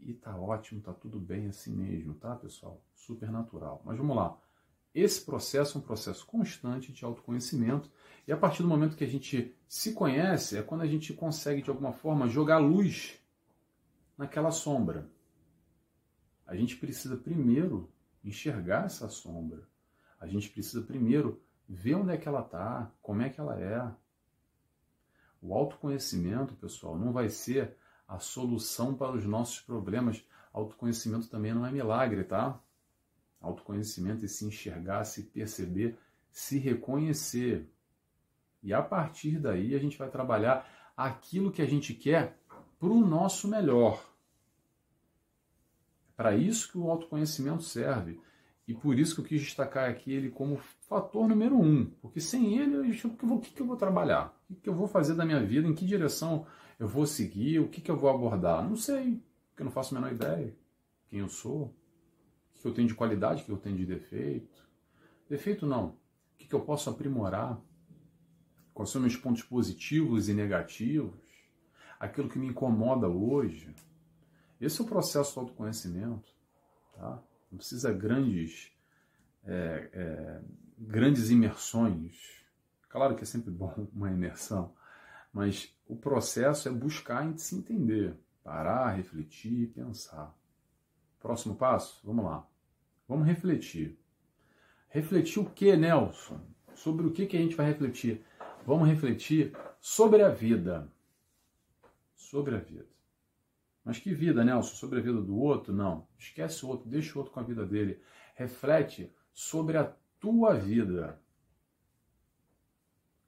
[0.00, 2.82] E tá ótimo, tá tudo bem assim mesmo, tá, pessoal?
[2.94, 3.80] Super natural.
[3.84, 4.36] Mas vamos lá.
[4.94, 7.90] Esse processo é um processo constante de autoconhecimento,
[8.26, 11.62] e a partir do momento que a gente se conhece, é quando a gente consegue,
[11.62, 13.18] de alguma forma, jogar luz
[14.16, 15.10] naquela sombra.
[16.46, 19.66] A gente precisa primeiro enxergar essa sombra.
[20.20, 23.92] A gente precisa primeiro ver onde é que ela está, como é que ela é.
[25.42, 27.76] O autoconhecimento, pessoal, não vai ser
[28.06, 30.24] a solução para os nossos problemas.
[30.52, 32.62] Autoconhecimento também não é milagre, tá?
[33.44, 35.96] Autoconhecimento é se enxergar, se perceber,
[36.30, 37.68] se reconhecer.
[38.62, 42.38] E a partir daí a gente vai trabalhar aquilo que a gente quer
[42.78, 44.02] para o nosso melhor.
[46.08, 48.20] É para isso que o autoconhecimento serve.
[48.66, 51.84] E por isso que eu quis destacar aqui ele como fator número um.
[52.00, 54.34] Porque sem ele, o, que que eu vou trabalhar?
[54.48, 55.68] O que eu vou fazer da minha vida?
[55.68, 56.46] Em que direção
[56.78, 57.58] eu vou seguir?
[57.58, 58.66] O que eu vou abordar?
[58.66, 60.54] Não sei, porque eu não faço a menor ideia
[61.14, 61.72] quem eu sou,
[62.64, 64.66] que eu tenho de qualidade, que eu tenho de defeito.
[65.28, 65.88] Defeito não.
[65.88, 65.98] O
[66.38, 67.60] que eu posso aprimorar?
[68.72, 71.20] Quais são meus pontos positivos e negativos?
[72.00, 73.74] Aquilo que me incomoda hoje.
[74.58, 76.32] Esse é o processo do autoconhecimento.
[76.94, 77.22] Tá?
[77.50, 78.72] não precisa grandes,
[79.44, 80.40] é, é,
[80.78, 82.42] grandes imersões.
[82.88, 84.74] Claro que é sempre bom uma imersão,
[85.34, 90.34] mas o processo é buscar se entender, parar, refletir, pensar.
[91.20, 92.48] Próximo passo, vamos lá.
[93.08, 93.98] Vamos refletir.
[94.88, 96.40] Refletir o que, Nelson?
[96.74, 98.24] Sobre o que, que a gente vai refletir?
[98.66, 100.90] Vamos refletir sobre a vida.
[102.14, 102.88] Sobre a vida.
[103.84, 104.74] Mas que vida, Nelson?
[104.74, 105.72] Sobre a vida do outro?
[105.72, 106.08] Não.
[106.18, 108.00] Esquece o outro, deixa o outro com a vida dele.
[108.34, 111.20] Reflete sobre a tua vida.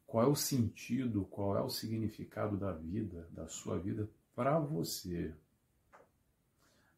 [0.07, 5.35] Qual é o sentido, qual é o significado da vida, da sua vida para você?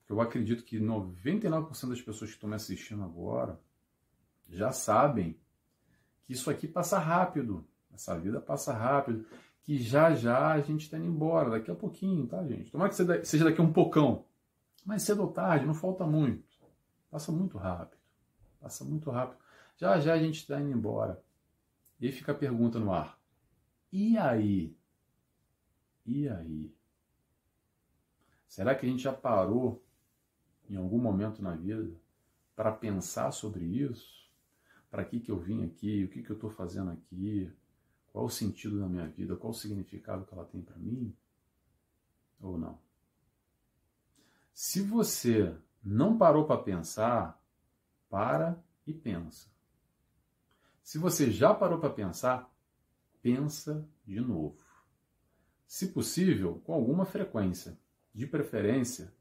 [0.08, 3.60] Eu acredito que 99% das pessoas que estão me assistindo agora
[4.48, 5.38] já sabem
[6.24, 7.66] que isso aqui passa rápido.
[7.92, 9.26] Essa vida passa rápido
[9.62, 12.70] que já já a gente está indo embora, daqui a pouquinho, tá, gente?
[12.70, 14.24] Tomara que seja daqui a um pocão.
[14.84, 16.48] Mas cedo ou tarde, não falta muito.
[17.10, 18.00] Passa muito rápido.
[18.60, 19.38] Passa muito rápido.
[19.76, 21.22] Já já a gente está indo embora.
[22.00, 23.20] E aí fica a pergunta no ar.
[23.92, 24.74] E aí?
[26.06, 26.74] E aí?
[28.46, 29.84] Será que a gente já parou
[30.68, 31.90] em algum momento na vida
[32.54, 34.28] para pensar sobre isso?
[34.90, 36.04] Para que, que eu vim aqui?
[36.04, 37.52] O que, que eu estou fazendo aqui?
[38.12, 39.36] Qual o sentido da minha vida?
[39.36, 41.14] Qual o significado que ela tem para mim?
[42.40, 42.78] Ou não?
[44.52, 47.40] Se você não parou para pensar,
[48.08, 49.48] para e pensa.
[50.82, 52.50] Se você já parou para pensar,
[53.20, 54.58] pensa de novo.
[55.66, 57.78] Se possível, com alguma frequência,
[58.14, 59.12] de preferência,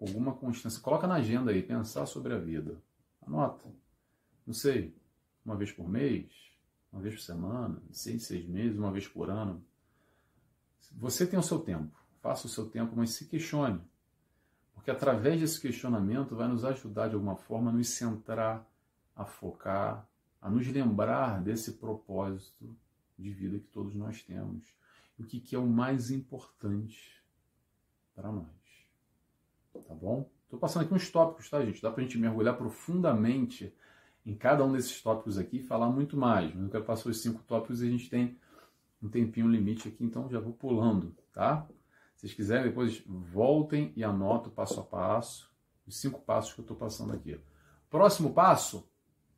[0.00, 0.80] alguma constância.
[0.80, 2.80] Coloca na agenda aí, pensar sobre a vida.
[3.26, 3.68] Anota.
[4.46, 4.94] Não sei,
[5.44, 6.26] uma vez por mês,
[6.92, 9.62] uma vez por semana, seis, seis meses, uma vez por ano.
[10.92, 13.80] Você tem o seu tempo, faça o seu tempo, mas se questione.
[14.74, 18.66] Porque através desse questionamento vai nos ajudar de alguma forma a nos centrar,
[19.14, 20.08] a focar,
[20.40, 22.74] a nos lembrar desse propósito
[23.18, 24.64] de vida que todos nós temos.
[25.18, 27.20] O que, que é o mais importante
[28.14, 28.59] para nós.
[29.72, 30.28] Tá bom?
[30.44, 31.80] Estou passando aqui uns tópicos, tá, gente?
[31.80, 33.72] Dá para a gente mergulhar profundamente
[34.26, 36.52] em cada um desses tópicos aqui e falar muito mais.
[36.54, 38.38] Mas eu quero passar os cinco tópicos e a gente tem
[39.02, 41.66] um tempinho limite aqui, então já vou pulando, tá?
[42.14, 45.50] Se vocês quiserem, depois voltem e anotem passo a passo,
[45.86, 47.40] os cinco passos que eu estou passando aqui.
[47.88, 48.88] Próximo passo: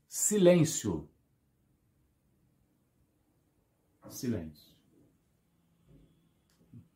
[0.09, 1.09] silêncio.
[4.09, 4.73] Silêncio.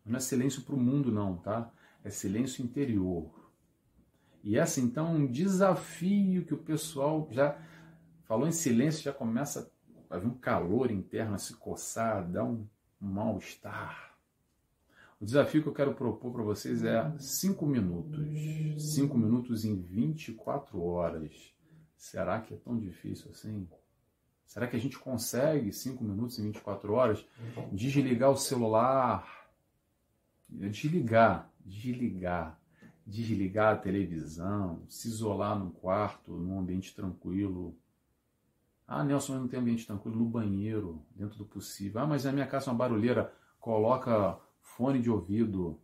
[0.04, 1.72] Não é silêncio para o mundo, não, tá?
[2.06, 3.28] É silêncio interior.
[4.44, 7.60] E essa, então, é um desafio que o pessoal já
[8.22, 9.72] falou em silêncio, já começa
[10.08, 12.64] a vir um calor interno, a se coçar, dá um
[13.00, 14.16] mal-estar.
[15.20, 18.24] O desafio que eu quero propor para vocês é 5 minutos.
[18.94, 21.52] 5 minutos em 24 horas.
[21.96, 23.68] Será que é tão difícil assim?
[24.46, 27.26] Será que a gente consegue 5 minutos em 24 horas
[27.72, 29.50] desligar o celular?
[30.48, 32.58] Desligar, desligar,
[33.04, 37.76] desligar a televisão, se isolar num quarto, num ambiente tranquilo.
[38.86, 42.00] Ah, Nelson, mas não tem ambiente tranquilo no banheiro, dentro do possível.
[42.00, 43.34] Ah, mas a minha casa é uma barulheira.
[43.58, 45.80] Coloca fone de ouvido,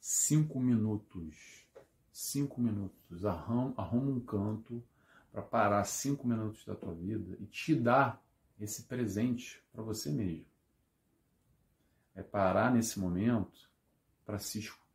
[0.00, 1.66] cinco minutos.
[2.10, 3.24] Cinco minutos.
[3.24, 4.82] Arruma, arruma um canto
[5.30, 8.20] para parar cinco minutos da tua vida e te dar
[8.58, 10.46] esse presente para você mesmo.
[12.14, 13.70] É parar nesse momento
[14.24, 14.87] para se escutar.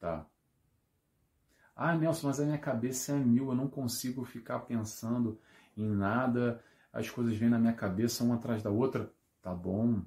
[1.75, 5.39] Ah, Nelson, mas a minha cabeça é mil, eu não consigo ficar pensando
[5.75, 9.11] em nada, as coisas vêm na minha cabeça uma atrás da outra.
[9.41, 10.01] Tá bom,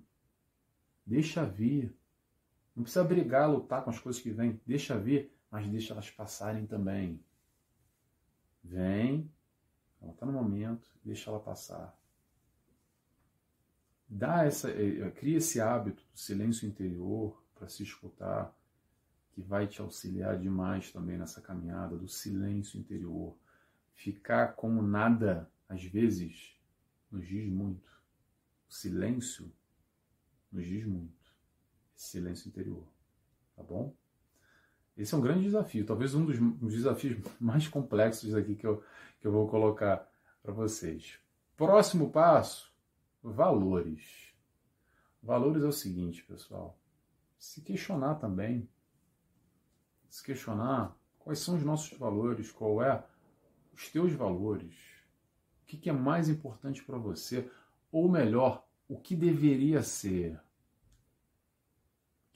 [1.04, 1.94] deixa vir.
[2.74, 4.60] Não precisa brigar, lutar com as coisas que vêm.
[4.66, 7.20] Deixa vir, mas deixa elas passarem também.
[8.62, 9.30] Vem,
[10.00, 11.96] ela está no momento, deixa ela passar.
[14.08, 18.56] Dá essa, eh, eh, cria esse hábito do silêncio interior para se escutar,
[19.36, 23.36] que vai te auxiliar demais também nessa caminhada do silêncio interior.
[23.92, 26.58] Ficar como nada, às vezes,
[27.12, 27.90] nos diz muito.
[28.66, 29.52] O silêncio
[30.50, 31.14] nos diz muito
[31.94, 32.82] silêncio interior.
[33.54, 33.94] Tá bom?
[34.96, 38.82] Esse é um grande desafio, talvez um dos, dos desafios mais complexos aqui que eu,
[39.20, 40.10] que eu vou colocar
[40.42, 41.18] para vocês.
[41.58, 42.72] Próximo passo:
[43.22, 44.34] valores.
[45.22, 46.78] Valores é o seguinte, pessoal.
[47.38, 48.66] Se questionar também.
[50.08, 53.04] Se questionar quais são os nossos valores, qual é
[53.72, 54.74] os teus valores,
[55.62, 57.50] o que, que é mais importante para você,
[57.90, 60.40] ou melhor, o que deveria ser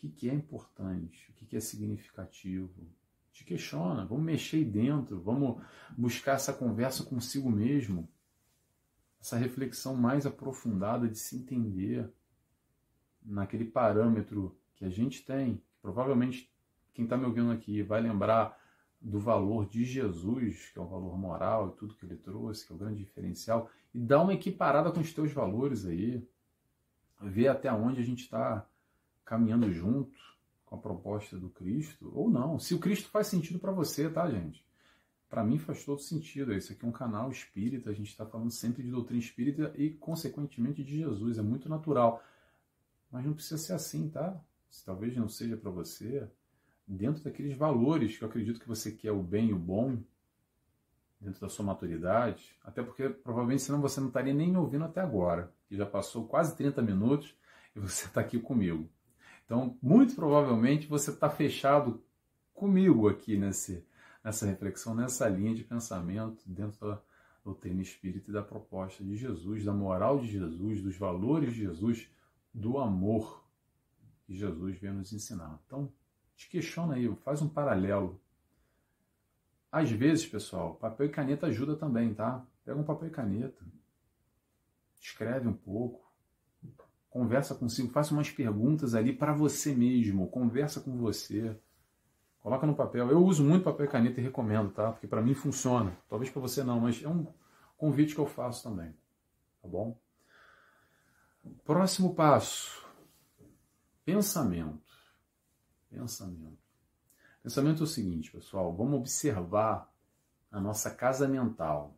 [0.01, 2.89] que, que é importante, o que, que é significativo.
[3.33, 5.63] Te questiona, vamos mexer aí dentro, vamos
[5.97, 8.09] buscar essa conversa consigo mesmo,
[9.21, 12.11] essa reflexão mais aprofundada de se entender
[13.23, 15.63] naquele parâmetro que a gente tem.
[15.83, 16.51] Provavelmente
[17.01, 18.61] quem está me ouvindo aqui vai lembrar
[19.01, 22.73] do valor de Jesus, que é o valor moral e tudo que ele trouxe, que
[22.73, 26.23] é o grande diferencial, e dá uma equiparada com os teus valores aí,
[27.23, 28.67] ver até onde a gente está
[29.25, 30.15] caminhando junto
[30.67, 32.59] com a proposta do Cristo, ou não.
[32.59, 34.63] Se o Cristo faz sentido para você, tá, gente?
[35.31, 36.53] Para mim faz todo sentido.
[36.53, 39.89] Esse aqui é um canal espírita, a gente está falando sempre de doutrina espírita e,
[39.91, 41.39] consequentemente, de Jesus.
[41.39, 42.23] É muito natural.
[43.11, 44.39] Mas não precisa ser assim, tá?
[44.69, 46.29] Se talvez não seja para você,
[46.91, 49.99] dentro daqueles valores que eu acredito que você quer o bem e o bom,
[51.21, 55.53] dentro da sua maturidade, até porque provavelmente senão você não estaria nem ouvindo até agora,
[55.69, 57.37] que já passou quase 30 minutos
[57.77, 58.91] e você está aqui comigo.
[59.45, 62.03] Então, muito provavelmente você está fechado
[62.55, 63.85] comigo aqui nesse,
[64.25, 67.01] nessa reflexão, nessa linha de pensamento dentro da
[67.45, 72.11] doutrina espírita e da proposta de Jesus, da moral de Jesus, dos valores de Jesus,
[72.53, 73.45] do amor
[74.25, 75.61] que Jesus veio nos ensinar.
[75.67, 75.93] Então,
[76.41, 78.19] te questiona aí, faz um paralelo.
[79.71, 82.45] Às vezes, pessoal, papel e caneta ajuda também, tá?
[82.65, 83.63] Pega um papel e caneta,
[84.99, 86.11] escreve um pouco,
[87.11, 91.59] Conversa consigo, faça umas perguntas ali para você mesmo, conversa com você.
[92.41, 93.11] Coloca no papel.
[93.11, 94.93] Eu uso muito papel e caneta e recomendo, tá?
[94.93, 95.99] Porque para mim funciona.
[96.09, 97.27] Talvez para você não, mas é um
[97.77, 98.95] convite que eu faço também.
[99.61, 99.99] Tá bom?
[101.65, 102.87] Próximo passo.
[104.05, 104.90] Pensamento.
[105.91, 106.59] Pensamento.
[107.43, 108.73] Pensamento é o seguinte, pessoal.
[108.75, 109.93] Vamos observar
[110.51, 111.97] a nossa casa mental.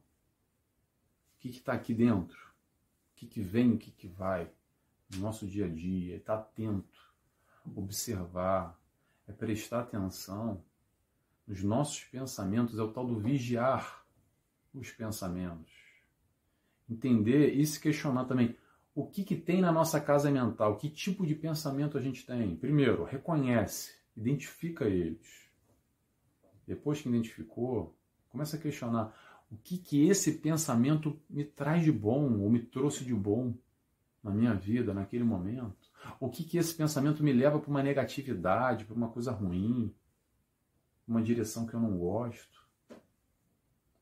[1.36, 2.38] O que está aqui dentro?
[3.12, 4.50] O que, que vem, o que, que vai?
[5.16, 7.12] no nosso dia a dia, estar atento,
[7.76, 8.78] observar,
[9.26, 10.62] é prestar atenção
[11.46, 14.04] nos nossos pensamentos, é o tal do vigiar
[14.72, 15.72] os pensamentos.
[16.88, 18.56] Entender e se questionar também
[18.94, 22.56] o que, que tem na nossa casa mental, que tipo de pensamento a gente tem.
[22.56, 25.50] Primeiro, reconhece, identifica eles.
[26.66, 27.96] Depois que identificou,
[28.28, 29.14] começa a questionar
[29.50, 33.54] o que, que esse pensamento me traz de bom ou me trouxe de bom
[34.22, 35.90] na minha vida naquele momento?
[36.18, 39.94] O que, que esse pensamento me leva para uma negatividade, para uma coisa ruim?
[41.06, 42.62] uma direção que eu não gosto.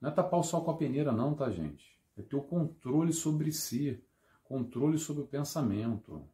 [0.00, 1.98] Não é tapar o sol com a peneira, não, tá, gente?
[2.16, 4.02] É ter o controle sobre si,
[4.50, 6.28] controle sobre o pensamento.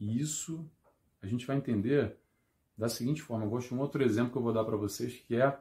[0.00, 0.68] E isso
[1.22, 2.18] a gente vai entender
[2.76, 3.44] da seguinte forma.
[3.44, 5.56] Eu gosto de um outro exemplo que eu vou dar para vocês, que é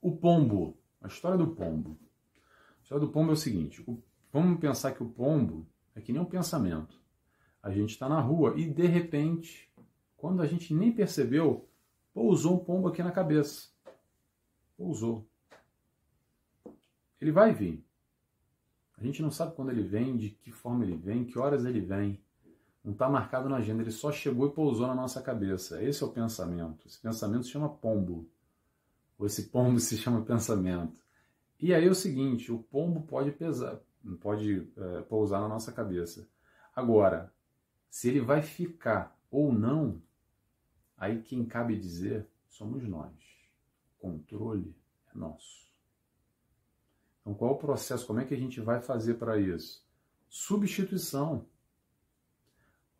[0.00, 0.78] o pombo.
[0.98, 1.98] A história do pombo.
[2.78, 6.14] A história do pombo é o seguinte: o, vamos pensar que o pombo é que
[6.14, 6.98] nem um pensamento.
[7.62, 9.70] A gente está na rua e de repente,
[10.16, 11.68] quando a gente nem percebeu,
[12.14, 13.68] pousou um pombo aqui na cabeça.
[14.78, 15.28] Pousou.
[17.20, 17.84] Ele vai vir.
[19.00, 21.80] A gente não sabe quando ele vem, de que forma ele vem, que horas ele
[21.80, 22.20] vem.
[22.84, 25.82] Não está marcado na agenda, ele só chegou e pousou na nossa cabeça.
[25.82, 26.86] Esse é o pensamento.
[26.86, 28.28] Esse pensamento se chama pombo.
[29.18, 31.02] Ou esse pombo se chama pensamento.
[31.58, 33.80] E aí é o seguinte, o pombo pode pesar,
[34.20, 36.28] pode é, pousar na nossa cabeça.
[36.74, 37.32] Agora,
[37.88, 40.00] se ele vai ficar ou não,
[40.96, 43.12] aí quem cabe dizer somos nós.
[43.98, 44.74] O controle
[45.14, 45.69] é nosso.
[47.30, 48.06] Então, qual é o processo?
[48.06, 49.86] Como é que a gente vai fazer para isso?
[50.28, 51.46] Substituição.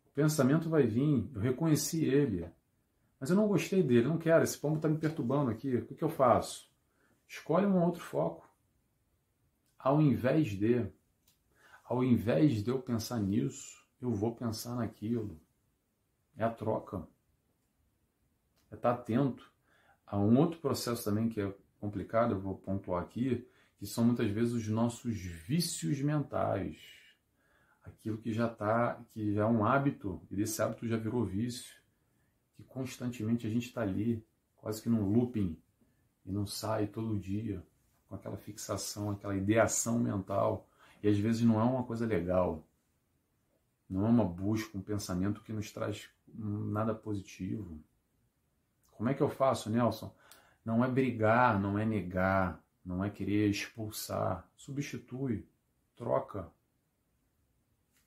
[0.05, 2.49] O pensamento vai vir, eu reconheci ele,
[3.19, 5.95] mas eu não gostei dele, não quero, esse pombo está me perturbando aqui, o que,
[5.95, 6.71] que eu faço?
[7.27, 8.49] Escolhe um outro foco.
[9.77, 10.89] Ao invés de,
[11.83, 15.39] ao invés de eu pensar nisso, eu vou pensar naquilo.
[16.37, 17.05] É a troca.
[18.69, 19.51] É estar atento.
[20.05, 23.47] Há um outro processo também que é complicado, eu vou pontuar aqui,
[23.81, 26.77] que são muitas vezes os nossos vícios mentais
[27.83, 31.81] aquilo que já está, que já é um hábito, e desse hábito já virou vício,
[32.55, 34.23] que constantemente a gente está ali,
[34.55, 35.57] quase que num looping,
[36.23, 37.65] e não sai todo dia,
[38.07, 40.69] com aquela fixação, aquela ideação mental,
[41.01, 42.63] e às vezes não é uma coisa legal,
[43.89, 47.81] não é uma busca, um pensamento que nos traz nada positivo.
[48.91, 50.15] Como é que eu faço, Nelson?
[50.63, 55.47] Não é brigar, não é negar, não é querer expulsar, substitui,
[55.95, 56.51] troca,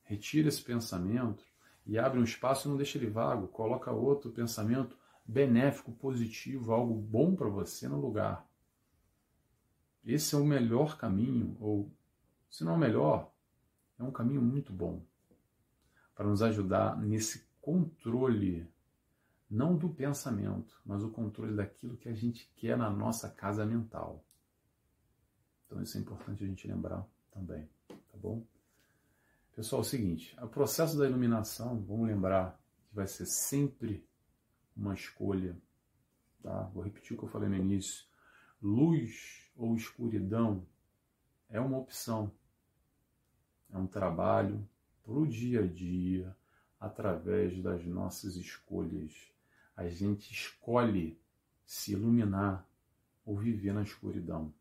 [0.05, 1.45] Retira esse pensamento
[1.87, 3.49] e abre um espaço e não deixa ele vago.
[3.49, 8.47] Coloca outro pensamento benéfico, positivo, algo bom para você no lugar.
[10.05, 11.91] Esse é o melhor caminho, ou
[12.51, 13.33] se não é o melhor,
[13.99, 15.03] é um caminho muito bom
[16.15, 18.69] para nos ajudar nesse controle,
[19.51, 24.23] não do pensamento, mas o controle daquilo que a gente quer na nossa casa mental.
[25.75, 28.47] Então isso é importante a gente lembrar também, tá bom?
[29.57, 32.57] Pessoal, é o seguinte, o processo da iluminação, vamos lembrar
[32.89, 34.07] que vai ser sempre
[34.77, 35.61] uma escolha,
[36.41, 36.71] tá?
[36.73, 38.07] Vou repetir o que eu falei no início.
[38.63, 40.65] Luz ou escuridão
[41.51, 42.31] é uma opção.
[43.73, 44.65] É um trabalho
[45.03, 46.37] para o dia a dia,
[46.79, 49.13] através das nossas escolhas.
[49.77, 51.19] A gente escolhe
[51.67, 52.65] se iluminar
[53.27, 54.55] ou viver na escuridão.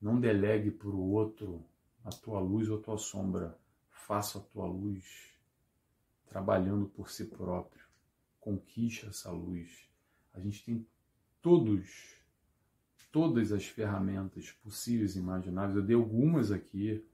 [0.00, 1.64] Não delegue para o outro
[2.04, 3.58] a tua luz ou a tua sombra.
[3.90, 5.32] Faça a tua luz
[6.26, 7.84] trabalhando por si próprio.
[8.40, 9.88] Conquiste essa luz.
[10.32, 10.86] A gente tem
[11.40, 12.14] todos,
[13.10, 15.76] todas as ferramentas possíveis e imagináveis.
[15.76, 17.04] Eu dei algumas aqui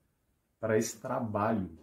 [0.60, 1.78] para esse trabalho.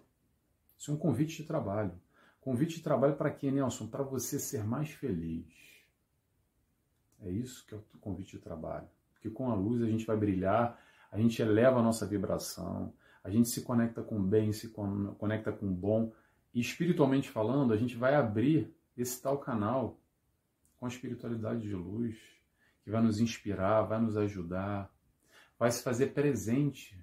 [0.78, 1.94] Isso é um convite de trabalho.
[2.42, 3.88] Convite de trabalho para quê, Nelson?
[3.88, 5.46] Para você ser mais feliz.
[7.22, 8.88] É isso que é o convite de trabalho.
[9.14, 10.80] Porque com a luz a gente vai brilhar,
[11.12, 12.94] a gente eleva a nossa vibração,
[13.24, 16.14] a gente se conecta com o bem, se conecta com o bom.
[16.54, 20.00] E espiritualmente falando, a gente vai abrir esse tal canal
[20.78, 22.18] com a espiritualidade de luz,
[22.84, 24.92] que vai nos inspirar, vai nos ajudar,
[25.58, 27.00] vai se fazer presente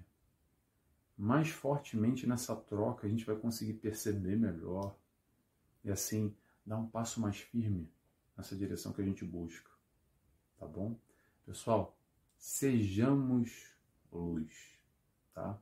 [1.17, 4.95] mais fortemente nessa troca, a gente vai conseguir perceber melhor
[5.83, 6.35] e assim
[6.65, 7.89] dar um passo mais firme
[8.35, 9.71] nessa direção que a gente busca.
[10.59, 10.99] Tá bom?
[11.45, 11.97] Pessoal,
[12.37, 13.76] sejamos
[14.11, 14.51] luz,
[15.33, 15.57] tá?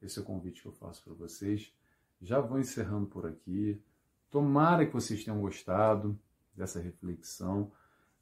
[0.00, 1.72] Esse é o convite que eu faço para vocês.
[2.20, 3.80] Já vou encerrando por aqui.
[4.30, 6.18] Tomara que vocês tenham gostado
[6.54, 7.70] dessa reflexão.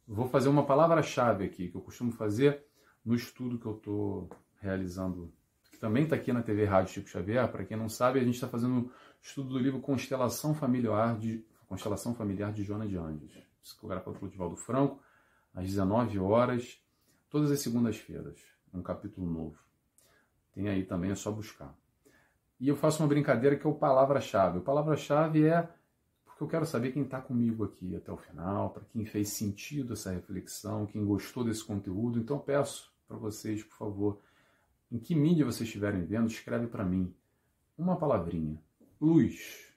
[0.07, 2.65] Vou fazer uma palavra-chave aqui, que eu costumo fazer
[3.05, 4.31] no estudo que eu estou
[4.61, 5.33] realizando,
[5.71, 7.51] que também está aqui na TV Rádio Chico Xavier.
[7.51, 8.91] Para quem não sabe, a gente está fazendo
[9.23, 13.33] estudo do livro Constelação Familiar de, Constelação Familiar de Joana de Andes,
[13.63, 15.03] psicografado pelo Divaldo Franco,
[15.55, 16.79] às 19 horas,
[17.31, 18.39] todas as segundas-feiras,
[18.79, 19.59] um capítulo novo.
[20.55, 21.75] Tem aí também, é só buscar.
[22.61, 24.59] E eu faço uma brincadeira que é o palavra-chave.
[24.59, 25.69] O palavra-chave é
[26.25, 29.93] porque eu quero saber quem está comigo aqui até o final, para quem fez sentido
[29.93, 32.19] essa reflexão, quem gostou desse conteúdo.
[32.19, 34.21] Então peço para vocês, por favor,
[34.91, 37.15] em que mídia vocês estiverem vendo, escreve para mim
[37.79, 38.61] uma palavrinha.
[39.01, 39.73] Luz.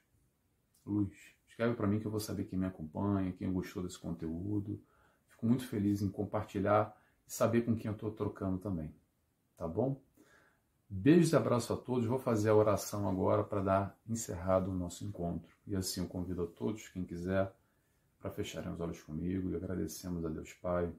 [0.84, 1.12] Luz.
[1.48, 4.80] Escreve para mim que eu vou saber quem me acompanha, quem gostou desse conteúdo.
[5.28, 6.96] Fico muito feliz em compartilhar
[7.28, 8.92] e saber com quem eu estou trocando também.
[9.56, 10.00] Tá bom?
[10.88, 12.06] Beijos e abraço a todos.
[12.06, 15.54] Vou fazer a oração agora para dar encerrado o nosso encontro.
[15.66, 17.54] E assim eu convido a todos, quem quiser,
[18.18, 20.90] para fecharem os olhos comigo e agradecemos a Deus Pai.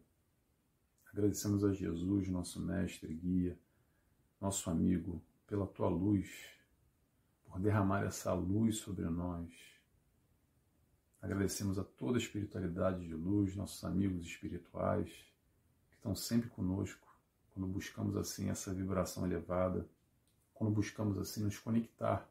[1.12, 3.58] Agradecemos a Jesus, nosso mestre, guia,
[4.40, 6.30] nosso amigo, pela tua luz,
[7.46, 9.50] por derramar essa luz sobre nós.
[11.20, 15.29] Agradecemos a toda a espiritualidade de luz, nossos amigos espirituais,
[16.00, 17.08] estão sempre conosco,
[17.54, 19.88] quando buscamos assim essa vibração elevada,
[20.54, 22.28] quando buscamos assim nos conectar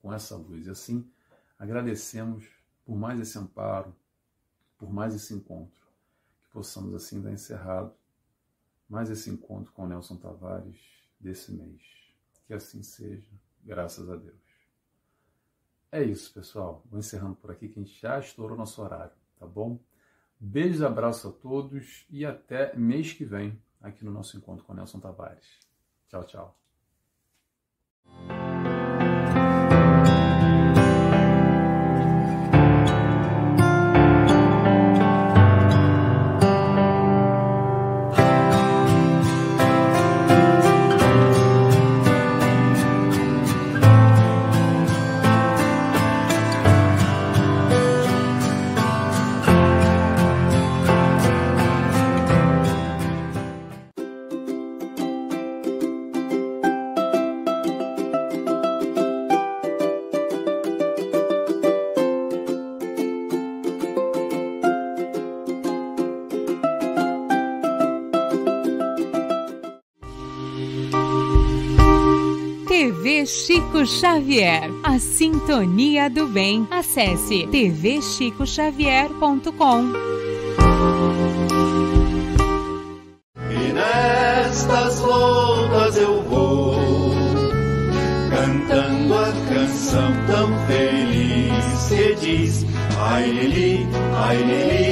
[0.00, 0.66] com essa luz.
[0.66, 1.08] E assim
[1.58, 2.46] agradecemos
[2.84, 3.94] por mais esse amparo,
[4.78, 5.86] por mais esse encontro,
[6.42, 7.94] que possamos assim dar encerrado
[8.88, 10.78] mais esse encontro com Nelson Tavares
[11.18, 11.82] desse mês.
[12.46, 13.26] Que assim seja,
[13.62, 14.46] graças a Deus.
[15.90, 16.82] É isso, pessoal.
[16.86, 19.78] Vou encerrando por aqui que a gente já estourou nosso horário, tá bom?
[20.38, 25.00] Beijos, abraço a todos e até mês que vem aqui no nosso encontro com Nelson
[25.00, 25.58] Tavares.
[26.08, 26.65] Tchau, tchau.
[73.76, 76.66] Chico Xavier, a sintonia do bem.
[76.70, 79.92] Acesse tvchicoxavier.com.
[83.50, 86.74] E nestas voltas eu vou
[88.30, 92.64] cantando a canção tão feliz que diz
[92.98, 94.85] ai lili, ai lili,